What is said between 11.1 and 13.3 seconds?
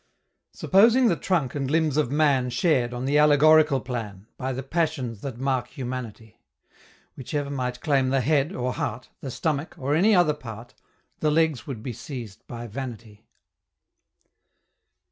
The Legs would be seized by Vanity.